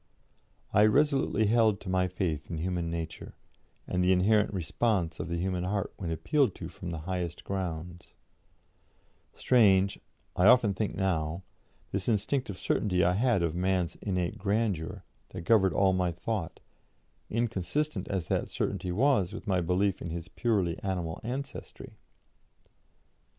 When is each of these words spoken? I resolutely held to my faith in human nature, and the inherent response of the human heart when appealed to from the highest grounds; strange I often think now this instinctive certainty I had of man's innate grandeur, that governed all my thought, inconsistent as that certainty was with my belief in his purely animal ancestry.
I 0.73 0.87
resolutely 0.87 1.45
held 1.45 1.79
to 1.81 1.89
my 1.89 2.07
faith 2.07 2.49
in 2.49 2.57
human 2.57 2.89
nature, 2.89 3.35
and 3.85 4.03
the 4.03 4.11
inherent 4.11 4.51
response 4.51 5.19
of 5.19 5.27
the 5.27 5.37
human 5.37 5.63
heart 5.63 5.93
when 5.97 6.09
appealed 6.09 6.55
to 6.55 6.69
from 6.69 6.89
the 6.89 7.01
highest 7.05 7.43
grounds; 7.43 8.15
strange 9.35 9.99
I 10.35 10.47
often 10.47 10.73
think 10.73 10.95
now 10.95 11.43
this 11.91 12.09
instinctive 12.09 12.57
certainty 12.57 13.03
I 13.03 13.13
had 13.13 13.43
of 13.43 13.53
man's 13.53 13.95
innate 13.97 14.39
grandeur, 14.39 15.03
that 15.29 15.41
governed 15.41 15.75
all 15.75 15.93
my 15.93 16.11
thought, 16.11 16.61
inconsistent 17.29 18.07
as 18.07 18.27
that 18.27 18.49
certainty 18.49 18.91
was 18.91 19.33
with 19.33 19.45
my 19.45 19.61
belief 19.61 20.01
in 20.01 20.09
his 20.09 20.29
purely 20.29 20.79
animal 20.81 21.21
ancestry. 21.23 21.99